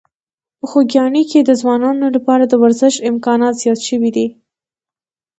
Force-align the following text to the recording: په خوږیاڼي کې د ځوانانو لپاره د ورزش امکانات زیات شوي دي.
په 0.57 0.65
خوږیاڼي 0.69 1.23
کې 1.31 1.39
د 1.43 1.51
ځوانانو 1.61 2.05
لپاره 2.15 2.43
د 2.47 2.53
ورزش 2.63 2.95
امکانات 3.11 3.53
زیات 3.61 3.79
شوي 3.89 4.11
دي. 4.17 4.27